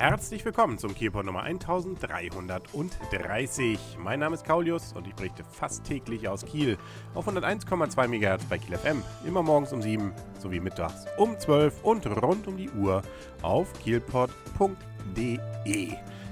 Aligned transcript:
Herzlich 0.00 0.44
willkommen 0.46 0.78
zum 0.78 0.94
Kielpot 0.94 1.26
Nummer 1.26 1.42
1330. 1.42 3.78
Mein 3.98 4.20
Name 4.20 4.34
ist 4.34 4.46
Kaulius 4.46 4.94
und 4.94 5.06
ich 5.06 5.14
berichte 5.14 5.44
fast 5.44 5.84
täglich 5.84 6.26
aus 6.26 6.46
Kiel 6.46 6.78
auf 7.12 7.28
101,2 7.28 8.08
MHz 8.08 8.46
bei 8.46 8.56
Kiel 8.56 8.78
FM. 8.78 9.02
Immer 9.26 9.42
morgens 9.42 9.74
um 9.74 9.82
7 9.82 10.14
sowie 10.38 10.58
mittags 10.58 11.04
um 11.18 11.38
12 11.38 11.84
und 11.84 12.06
rund 12.06 12.46
um 12.46 12.56
die 12.56 12.70
Uhr 12.70 13.02
auf 13.42 13.74
kielpot.de. 13.84 14.30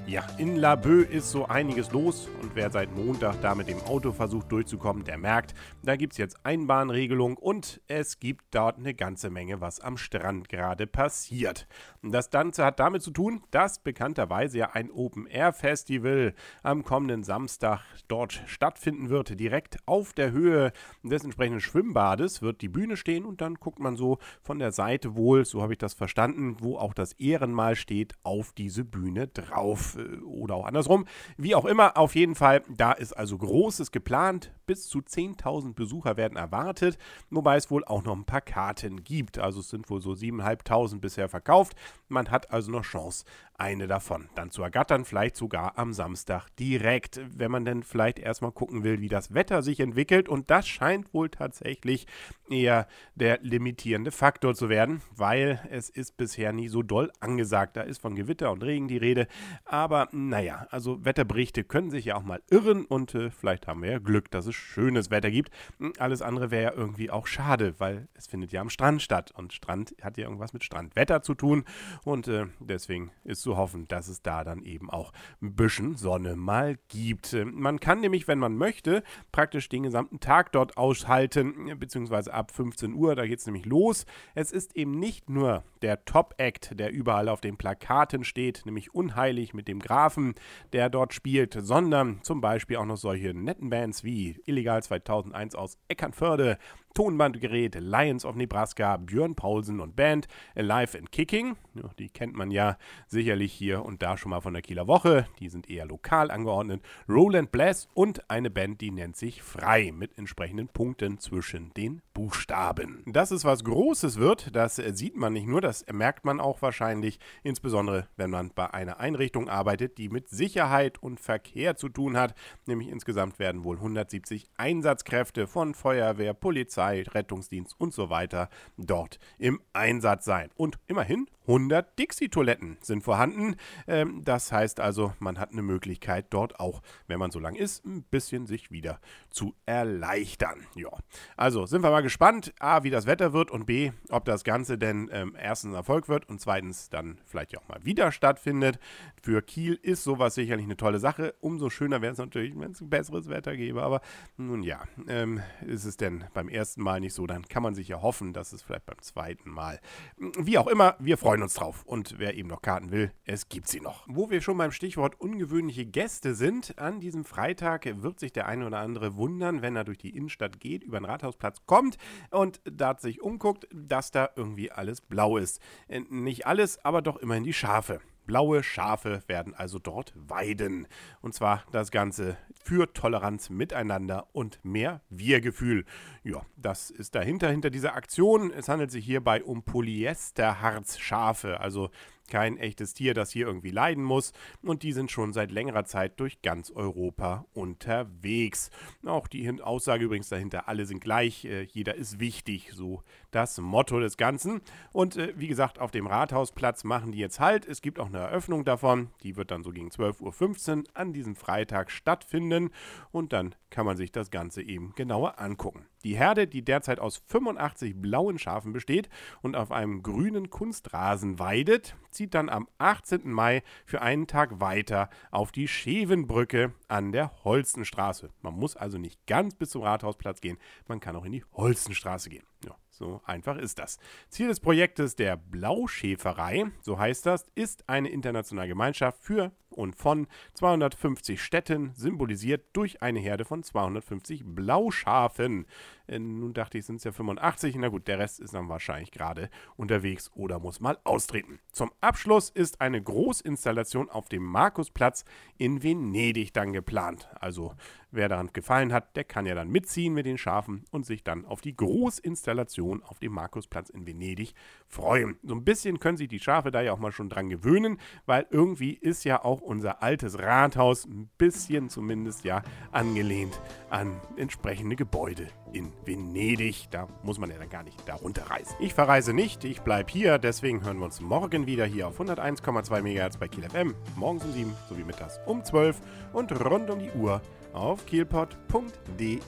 Ja, 0.08 0.26
in 0.38 0.56
Laboe 0.56 1.02
ist 1.02 1.30
so 1.30 1.44
einiges 1.48 1.92
los 1.92 2.30
und 2.40 2.54
wer 2.54 2.70
seit 2.70 2.96
Montag 2.96 3.42
da 3.42 3.54
mit 3.54 3.68
dem 3.68 3.78
Auto 3.82 4.10
versucht 4.10 4.50
durchzukommen, 4.50 5.04
der 5.04 5.18
merkt, 5.18 5.52
da 5.82 5.96
gibt 5.96 6.14
es 6.14 6.16
jetzt 6.16 6.46
Einbahnregelung 6.46 7.36
und 7.36 7.82
es 7.88 8.18
gibt 8.18 8.46
dort 8.52 8.78
eine 8.78 8.94
ganze 8.94 9.28
Menge, 9.28 9.60
was 9.60 9.80
am 9.80 9.98
Strand 9.98 10.48
gerade 10.48 10.86
passiert. 10.86 11.68
Das 12.02 12.30
Ganze 12.30 12.64
hat 12.64 12.80
damit 12.80 13.02
zu 13.02 13.10
tun, 13.10 13.42
dass 13.50 13.80
bekannterweise 13.80 14.56
ja 14.56 14.70
ein 14.70 14.90
Open-Air-Festival 14.90 16.32
am 16.62 16.84
kommenden 16.84 17.22
Samstag 17.22 17.82
dort 18.08 18.42
stattfinden 18.46 19.10
wird. 19.10 19.38
Direkt 19.38 19.76
auf 19.84 20.14
der 20.14 20.32
Höhe 20.32 20.72
des 21.02 21.22
entsprechenden 21.22 21.60
Schwimmbades 21.60 22.40
wird 22.40 22.62
die 22.62 22.68
Bühne 22.70 22.96
stehen 22.96 23.26
und 23.26 23.42
dann 23.42 23.56
guckt 23.56 23.78
man 23.78 23.94
so 23.94 24.16
von 24.40 24.58
der 24.58 24.72
Seite 24.72 25.16
wohl, 25.16 25.44
so 25.44 25.60
habe 25.60 25.74
ich 25.74 25.78
das 25.78 25.92
verstanden, 25.92 26.56
wo 26.60 26.78
auch 26.78 26.94
das 26.94 27.12
Ehrenmal 27.12 27.76
steht, 27.76 28.14
auf 28.22 28.54
diese 28.54 28.86
Bühne 28.86 29.28
drauf. 29.28 29.97
Oder 30.24 30.54
auch 30.54 30.66
andersrum. 30.66 31.06
Wie 31.36 31.54
auch 31.54 31.64
immer, 31.64 31.96
auf 31.96 32.14
jeden 32.14 32.34
Fall, 32.34 32.62
da 32.68 32.92
ist 32.92 33.12
also 33.12 33.38
Großes 33.38 33.92
geplant. 33.92 34.52
Bis 34.68 34.86
zu 34.86 34.98
10.000 34.98 35.72
Besucher 35.72 36.18
werden 36.18 36.36
erwartet, 36.36 36.98
wobei 37.30 37.56
es 37.56 37.70
wohl 37.70 37.86
auch 37.86 38.04
noch 38.04 38.14
ein 38.14 38.26
paar 38.26 38.42
Karten 38.42 39.02
gibt. 39.02 39.38
Also 39.38 39.60
es 39.60 39.70
sind 39.70 39.88
wohl 39.88 40.02
so 40.02 40.10
7.500 40.10 41.00
bisher 41.00 41.30
verkauft. 41.30 41.74
Man 42.08 42.30
hat 42.30 42.50
also 42.50 42.70
noch 42.70 42.82
Chance, 42.82 43.24
eine 43.54 43.86
davon 43.86 44.28
dann 44.34 44.50
zu 44.50 44.62
ergattern, 44.62 45.04
vielleicht 45.06 45.36
sogar 45.36 45.78
am 45.78 45.92
Samstag 45.92 46.48
direkt, 46.58 47.20
wenn 47.36 47.50
man 47.50 47.64
denn 47.64 47.82
vielleicht 47.82 48.18
erstmal 48.18 48.52
gucken 48.52 48.84
will, 48.84 49.00
wie 49.00 49.08
das 49.08 49.32
Wetter 49.32 49.62
sich 49.62 49.80
entwickelt. 49.80 50.28
Und 50.28 50.50
das 50.50 50.68
scheint 50.68 51.12
wohl 51.14 51.30
tatsächlich 51.30 52.06
eher 52.50 52.86
der 53.14 53.40
limitierende 53.42 54.10
Faktor 54.10 54.54
zu 54.54 54.68
werden, 54.68 55.00
weil 55.16 55.60
es 55.70 55.90
ist 55.90 56.16
bisher 56.18 56.52
nie 56.52 56.68
so 56.68 56.82
doll 56.82 57.10
angesagt. 57.20 57.76
Da 57.76 57.82
ist 57.82 58.00
von 58.00 58.14
Gewitter 58.14 58.52
und 58.52 58.62
Regen 58.62 58.86
die 58.86 58.96
Rede. 58.96 59.26
Aber 59.64 60.08
naja, 60.12 60.66
also 60.70 61.04
Wetterberichte 61.04 61.64
können 61.64 61.90
sich 61.90 62.04
ja 62.06 62.16
auch 62.16 62.22
mal 62.22 62.42
irren 62.50 62.84
und 62.84 63.14
äh, 63.14 63.30
vielleicht 63.30 63.66
haben 63.66 63.82
wir 63.82 63.90
ja 63.90 63.98
Glück, 63.98 64.30
dass 64.30 64.46
es 64.46 64.54
schönes 64.58 65.10
Wetter 65.10 65.30
gibt. 65.30 65.50
Hm, 65.78 65.92
alles 65.98 66.22
andere 66.22 66.50
wäre 66.50 66.62
ja 66.62 66.78
irgendwie 66.78 67.10
auch 67.10 67.26
schade, 67.26 67.74
weil 67.78 68.08
es 68.14 68.26
findet 68.26 68.52
ja 68.52 68.60
am 68.60 68.70
Strand 68.70 69.02
statt. 69.02 69.32
Und 69.34 69.52
Strand 69.52 69.94
hat 70.02 70.18
ja 70.18 70.24
irgendwas 70.24 70.52
mit 70.52 70.64
Strandwetter 70.64 71.22
zu 71.22 71.34
tun. 71.34 71.64
Und 72.04 72.28
äh, 72.28 72.46
deswegen 72.60 73.10
ist 73.24 73.42
zu 73.42 73.56
hoffen, 73.56 73.88
dass 73.88 74.08
es 74.08 74.22
da 74.22 74.44
dann 74.44 74.62
eben 74.62 74.90
auch 74.90 75.12
ein 75.40 75.54
bisschen 75.54 75.96
Sonne 75.96 76.36
mal 76.36 76.76
gibt. 76.88 77.36
Man 77.44 77.80
kann 77.80 78.00
nämlich, 78.00 78.28
wenn 78.28 78.38
man 78.38 78.56
möchte, 78.56 79.02
praktisch 79.32 79.68
den 79.68 79.84
gesamten 79.84 80.20
Tag 80.20 80.52
dort 80.52 80.76
aushalten, 80.76 81.78
beziehungsweise 81.78 82.32
ab 82.32 82.52
15 82.52 82.94
Uhr, 82.94 83.14
da 83.14 83.26
geht 83.26 83.38
es 83.38 83.46
nämlich 83.46 83.66
los. 83.66 84.06
Es 84.34 84.52
ist 84.52 84.76
eben 84.76 84.98
nicht 84.98 85.30
nur 85.30 85.64
der 85.82 86.04
Top-Act, 86.04 86.78
der 86.78 86.92
überall 86.92 87.28
auf 87.28 87.40
den 87.40 87.56
Plakaten 87.56 88.24
steht, 88.24 88.62
nämlich 88.64 88.94
Unheilig 88.94 89.54
mit 89.54 89.68
dem 89.68 89.80
Grafen, 89.80 90.34
der 90.72 90.90
dort 90.90 91.14
spielt, 91.14 91.56
sondern 91.60 92.22
zum 92.22 92.40
Beispiel 92.40 92.76
auch 92.76 92.86
noch 92.86 92.96
solche 92.96 93.34
netten 93.34 93.70
Bands 93.70 94.04
wie 94.04 94.40
Illegal 94.48 94.82
2001 94.82 95.54
aus 95.54 95.78
Eckernförde, 95.88 96.58
Tonbandgerät 96.94 97.76
Lions 97.76 98.24
of 98.24 98.34
Nebraska, 98.34 98.96
Björn 98.96 99.34
Paulsen 99.36 99.80
und 99.80 99.94
Band 99.94 100.26
Alive 100.56 100.98
and 100.98 101.12
Kicking. 101.12 101.56
Ja, 101.74 101.90
die 101.98 102.08
kennt 102.08 102.34
man 102.34 102.50
ja 102.50 102.76
sicherlich 103.06 103.52
hier 103.52 103.84
und 103.84 104.02
da 104.02 104.16
schon 104.16 104.30
mal 104.30 104.40
von 104.40 104.52
der 104.52 104.62
Kieler 104.62 104.88
Woche. 104.88 105.28
Die 105.38 105.48
sind 105.48 105.70
eher 105.70 105.86
lokal 105.86 106.30
angeordnet. 106.30 106.82
Roland 107.08 107.52
Bless 107.52 107.88
und 107.94 108.28
eine 108.30 108.50
Band, 108.50 108.80
die 108.80 108.90
nennt 108.90 109.16
sich 109.16 109.42
Frei 109.42 109.92
mit 109.92 110.18
entsprechenden 110.18 110.68
Punkten 110.68 111.20
zwischen 111.20 111.72
den 111.74 112.02
Buchstaben. 112.14 113.04
Dass 113.06 113.30
es 113.30 113.44
was 113.44 113.62
Großes 113.62 114.18
wird, 114.18 114.56
das 114.56 114.76
sieht 114.76 115.16
man 115.16 115.34
nicht 115.34 115.46
nur, 115.46 115.60
das 115.60 115.84
merkt 115.92 116.24
man 116.24 116.40
auch 116.40 116.62
wahrscheinlich, 116.62 117.20
insbesondere 117.44 118.08
wenn 118.16 118.30
man 118.30 118.50
bei 118.54 118.72
einer 118.74 118.98
Einrichtung 118.98 119.48
arbeitet, 119.48 119.98
die 119.98 120.08
mit 120.08 120.28
Sicherheit 120.28 121.00
und 121.00 121.20
Verkehr 121.20 121.76
zu 121.76 121.88
tun 121.88 122.16
hat. 122.16 122.34
Nämlich 122.66 122.88
insgesamt 122.88 123.38
werden 123.38 123.62
wohl 123.62 123.76
170 123.76 124.37
Einsatzkräfte 124.56 125.46
von 125.46 125.74
Feuerwehr, 125.74 126.34
Polizei, 126.34 127.02
Rettungsdienst 127.02 127.74
und 127.78 127.92
so 127.92 128.10
weiter 128.10 128.48
dort 128.76 129.18
im 129.38 129.60
Einsatz 129.72 130.24
sein. 130.24 130.50
Und 130.56 130.78
immerhin 130.86 131.26
100 131.48 131.98
Dixie-Toiletten 131.98 132.76
sind 132.82 133.02
vorhanden. 133.02 133.56
Ähm, 133.86 134.22
das 134.22 134.52
heißt 134.52 134.80
also, 134.80 135.14
man 135.18 135.38
hat 135.38 135.50
eine 135.52 135.62
Möglichkeit 135.62 136.26
dort 136.30 136.60
auch, 136.60 136.82
wenn 137.06 137.18
man 137.18 137.30
so 137.30 137.40
lang 137.40 137.54
ist, 137.54 137.86
ein 137.86 138.02
bisschen 138.02 138.46
sich 138.46 138.70
wieder 138.70 139.00
zu 139.30 139.54
erleichtern. 139.64 140.66
Ja, 140.74 140.90
also 141.36 141.64
sind 141.64 141.82
wir 141.82 141.90
mal 141.90 142.02
gespannt, 142.02 142.52
A, 142.58 142.82
wie 142.82 142.90
das 142.90 143.06
Wetter 143.06 143.32
wird 143.32 143.50
und 143.50 143.64
B, 143.64 143.92
ob 144.10 144.26
das 144.26 144.44
Ganze 144.44 144.76
denn 144.76 145.08
ähm, 145.10 145.34
erstens 145.40 145.74
Erfolg 145.74 146.08
wird 146.08 146.28
und 146.28 146.38
zweitens 146.38 146.90
dann 146.90 147.18
vielleicht 147.24 147.56
auch 147.56 147.66
mal 147.66 147.82
wieder 147.82 148.12
stattfindet. 148.12 148.78
Für 149.22 149.40
Kiel 149.40 149.78
ist 149.80 150.04
sowas 150.04 150.34
sicherlich 150.34 150.66
eine 150.66 150.76
tolle 150.76 150.98
Sache. 150.98 151.34
Umso 151.40 151.70
schöner 151.70 152.02
wäre 152.02 152.12
es 152.12 152.18
natürlich, 152.18 152.58
wenn 152.58 152.72
es 152.72 152.82
ein 152.82 152.90
besseres 152.90 153.28
Wetter 153.30 153.56
gäbe. 153.56 153.82
Aber 153.82 154.02
nun 154.36 154.62
ja, 154.62 154.82
ähm, 155.08 155.40
ist 155.66 155.84
es 155.84 155.96
denn 155.96 156.24
beim 156.34 156.48
ersten 156.48 156.82
Mal 156.82 157.00
nicht 157.00 157.14
so, 157.14 157.26
dann 157.26 157.42
kann 157.42 157.62
man 157.62 157.74
sich 157.74 157.88
ja 157.88 158.02
hoffen, 158.02 158.32
dass 158.32 158.52
es 158.52 158.62
vielleicht 158.62 158.86
beim 158.86 159.00
zweiten 159.00 159.50
Mal. 159.50 159.80
Wie 160.16 160.58
auch 160.58 160.66
immer, 160.66 160.96
wir 160.98 161.18
freuen 161.18 161.42
uns 161.42 161.54
drauf. 161.54 161.82
Und 161.84 162.18
wer 162.18 162.34
eben 162.34 162.48
noch 162.48 162.62
Karten 162.62 162.90
will, 162.90 163.12
es 163.24 163.48
gibt 163.48 163.68
sie 163.68 163.80
noch. 163.80 164.04
Wo 164.08 164.30
wir 164.30 164.40
schon 164.40 164.58
beim 164.58 164.72
Stichwort 164.72 165.20
ungewöhnliche 165.20 165.86
Gäste 165.86 166.34
sind, 166.34 166.78
an 166.78 167.00
diesem 167.00 167.24
Freitag 167.24 167.88
wird 168.02 168.20
sich 168.20 168.32
der 168.32 168.46
eine 168.46 168.66
oder 168.66 168.78
andere 168.78 169.16
wundern, 169.16 169.62
wenn 169.62 169.76
er 169.76 169.84
durch 169.84 169.98
die 169.98 170.16
Innenstadt 170.16 170.60
geht, 170.60 170.84
über 170.84 170.98
den 170.98 171.06
Rathausplatz 171.06 171.58
kommt 171.66 171.96
und 172.30 172.60
da 172.64 172.96
sich 172.98 173.22
umguckt, 173.22 173.68
dass 173.72 174.10
da 174.10 174.30
irgendwie 174.34 174.72
alles 174.72 175.00
blau 175.00 175.36
ist. 175.36 175.60
Äh, 175.88 176.00
nicht 176.08 176.46
alles, 176.46 176.84
aber 176.84 177.02
doch 177.02 177.16
immerhin 177.16 177.44
die 177.44 177.52
Schafe. 177.52 178.00
Blaue 178.28 178.62
Schafe 178.62 179.22
werden 179.26 179.54
also 179.54 179.78
dort 179.78 180.12
weiden. 180.14 180.86
Und 181.22 181.34
zwar 181.34 181.64
das 181.72 181.90
Ganze 181.90 182.36
für 182.62 182.92
Toleranz 182.92 183.48
miteinander 183.48 184.26
und 184.32 184.62
mehr 184.62 185.00
Wir-Gefühl. 185.08 185.86
Ja, 186.22 186.42
das 186.56 186.90
ist 186.90 187.14
dahinter, 187.14 187.48
hinter 187.48 187.70
dieser 187.70 187.94
Aktion. 187.94 188.52
Es 188.52 188.68
handelt 188.68 188.90
sich 188.90 189.06
hierbei 189.06 189.42
um 189.42 189.62
Polyesterharzschafe, 189.62 191.58
also 191.58 191.88
kein 192.28 192.56
echtes 192.56 192.94
Tier, 192.94 193.14
das 193.14 193.30
hier 193.30 193.46
irgendwie 193.46 193.70
leiden 193.70 194.04
muss. 194.04 194.32
Und 194.62 194.82
die 194.82 194.92
sind 194.92 195.10
schon 195.10 195.32
seit 195.32 195.50
längerer 195.50 195.84
Zeit 195.84 196.20
durch 196.20 196.42
ganz 196.42 196.70
Europa 196.70 197.46
unterwegs. 197.54 198.70
Auch 199.04 199.26
die 199.26 199.48
Aussage 199.62 200.04
übrigens 200.04 200.28
dahinter, 200.28 200.68
alle 200.68 200.86
sind 200.86 201.00
gleich, 201.00 201.44
äh, 201.44 201.62
jeder 201.62 201.94
ist 201.94 202.20
wichtig, 202.20 202.70
so 202.72 203.02
das 203.30 203.58
Motto 203.58 204.00
des 204.00 204.16
Ganzen. 204.16 204.60
Und 204.92 205.16
äh, 205.16 205.32
wie 205.36 205.48
gesagt, 205.48 205.78
auf 205.78 205.90
dem 205.90 206.06
Rathausplatz 206.06 206.84
machen 206.84 207.12
die 207.12 207.18
jetzt 207.18 207.40
halt. 207.40 207.66
Es 207.66 207.82
gibt 207.82 207.98
auch 207.98 208.06
eine 208.06 208.18
Eröffnung 208.18 208.64
davon, 208.64 209.08
die 209.22 209.36
wird 209.36 209.50
dann 209.50 209.62
so 209.62 209.70
gegen 209.70 209.88
12.15 209.88 210.78
Uhr 210.78 210.84
an 210.94 211.12
diesem 211.12 211.36
Freitag 211.36 211.90
stattfinden. 211.90 212.70
Und 213.10 213.32
dann 213.32 213.54
kann 213.70 213.86
man 213.86 213.96
sich 213.96 214.12
das 214.12 214.30
Ganze 214.30 214.62
eben 214.62 214.92
genauer 214.94 215.38
angucken. 215.38 215.86
Die 216.04 216.16
Herde, 216.16 216.46
die 216.46 216.64
derzeit 216.64 217.00
aus 217.00 217.22
85 217.26 218.00
blauen 218.00 218.38
Schafen 218.38 218.72
besteht 218.72 219.08
und 219.42 219.56
auf 219.56 219.72
einem 219.72 220.02
grünen 220.02 220.50
Kunstrasen 220.50 221.38
weidet, 221.38 221.96
zieht 222.10 222.34
dann 222.34 222.48
am 222.48 222.68
18. 222.78 223.30
Mai 223.30 223.62
für 223.84 224.00
einen 224.02 224.26
Tag 224.26 224.60
weiter 224.60 225.10
auf 225.30 225.52
die 225.52 225.68
Schevenbrücke 225.68 226.72
an 226.86 227.12
der 227.12 227.32
Holstenstraße. 227.44 228.30
Man 228.42 228.54
muss 228.54 228.76
also 228.76 228.98
nicht 228.98 229.26
ganz 229.26 229.54
bis 229.54 229.70
zum 229.70 229.82
Rathausplatz 229.82 230.40
gehen, 230.40 230.58
man 230.86 231.00
kann 231.00 231.16
auch 231.16 231.24
in 231.24 231.32
die 231.32 231.44
Holstenstraße 231.52 232.30
gehen. 232.30 232.44
Ja, 232.64 232.76
so 232.90 233.20
einfach 233.24 233.56
ist 233.56 233.78
das. 233.78 233.98
Ziel 234.28 234.48
des 234.48 234.60
Projektes 234.60 235.16
der 235.16 235.36
Blauschäferei, 235.36 236.66
so 236.80 236.98
heißt 236.98 237.26
das, 237.26 237.46
ist 237.54 237.88
eine 237.88 238.08
internationale 238.08 238.68
Gemeinschaft 238.68 239.22
für 239.22 239.52
und 239.78 239.96
von 239.96 240.26
250 240.54 241.40
Städten, 241.40 241.92
symbolisiert 241.94 242.66
durch 242.74 243.00
eine 243.02 243.20
Herde 243.20 243.44
von 243.44 243.62
250 243.62 244.42
Blauschafen. 244.44 245.66
Äh, 246.08 246.18
nun 246.18 246.54
dachte 246.54 246.78
ich, 246.78 246.86
sind 246.86 246.96
es 246.96 247.04
ja 247.04 247.12
85. 247.12 247.76
Na 247.76 247.88
gut, 247.88 248.08
der 248.08 248.18
Rest 248.18 248.40
ist 248.40 248.54
dann 248.54 248.68
wahrscheinlich 248.68 249.10
gerade 249.10 249.50
unterwegs 249.76 250.30
oder 250.34 250.58
muss 250.58 250.80
mal 250.80 250.98
austreten. 251.04 251.60
Zum 251.72 251.92
Abschluss 252.00 252.50
ist 252.50 252.80
eine 252.80 253.02
Großinstallation 253.02 254.08
auf 254.10 254.28
dem 254.28 254.42
Markusplatz 254.42 255.24
in 255.58 255.82
Venedig 255.82 256.52
dann 256.52 256.72
geplant. 256.72 257.28
Also 257.40 257.74
wer 258.10 258.28
daran 258.28 258.50
gefallen 258.52 258.92
hat, 258.92 259.16
der 259.16 259.24
kann 259.24 259.46
ja 259.46 259.54
dann 259.54 259.68
mitziehen 259.68 260.14
mit 260.14 260.26
den 260.26 260.38
Schafen 260.38 260.84
und 260.90 261.04
sich 261.04 261.22
dann 261.22 261.44
auf 261.44 261.60
die 261.60 261.76
Großinstallation 261.76 263.02
auf 263.02 263.18
dem 263.18 263.32
Markusplatz 263.32 263.90
in 263.90 264.06
Venedig 264.06 264.54
freuen. 264.86 265.38
So 265.42 265.54
ein 265.54 265.64
bisschen 265.64 266.00
können 266.00 266.16
sich 266.16 266.28
die 266.28 266.40
Schafe 266.40 266.70
da 266.70 266.80
ja 266.80 266.92
auch 266.92 266.98
mal 266.98 267.12
schon 267.12 267.28
dran 267.28 267.50
gewöhnen, 267.50 267.98
weil 268.26 268.46
irgendwie 268.50 268.94
ist 268.94 269.24
ja 269.24 269.44
auch 269.44 269.60
unser 269.60 270.02
altes 270.02 270.38
Rathaus 270.38 271.04
ein 271.04 271.28
bisschen 271.38 271.88
zumindest 271.90 272.44
ja 272.44 272.62
angelehnt 272.92 273.60
an 273.90 274.20
entsprechende 274.36 274.96
Gebäude 274.96 275.48
in 275.72 275.92
Venedig. 276.04 276.88
Da 276.90 277.08
muss 277.22 277.38
man 277.38 277.50
ja 277.50 277.58
dann 277.58 277.68
gar 277.68 277.82
nicht 277.82 277.96
da 278.06 278.14
runterreisen. 278.14 278.76
Ich 278.80 278.94
verreise 278.94 279.32
nicht, 279.32 279.64
ich 279.64 279.80
bleibe 279.82 280.10
hier, 280.10 280.38
deswegen 280.38 280.84
hören 280.84 280.98
wir 280.98 281.06
uns 281.06 281.20
morgen 281.20 281.66
wieder 281.66 281.84
hier 281.84 282.08
auf 282.08 282.20
101,2 282.20 283.02
MHz 283.02 283.36
bei 283.36 283.48
Kiel 283.48 283.68
FM. 283.68 283.94
Morgens 284.16 284.44
um 284.44 284.52
7 284.52 284.74
sowie 284.88 285.04
mittags 285.04 285.40
um 285.46 285.64
12 285.64 286.00
und 286.32 286.52
rund 286.64 286.90
um 286.90 286.98
die 286.98 287.10
Uhr 287.10 287.40
auf 287.72 288.06
kielpot.de. 288.06 289.38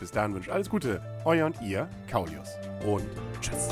Bis 0.00 0.10
dahin 0.10 0.34
wünsche 0.34 0.48
ich 0.48 0.54
alles 0.54 0.70
Gute, 0.70 1.02
euer 1.24 1.46
und 1.46 1.60
ihr, 1.60 1.88
Kaulius. 2.10 2.56
Und 2.86 3.06
tschüss. 3.40 3.68